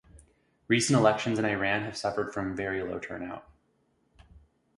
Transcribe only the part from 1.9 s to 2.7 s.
suffered from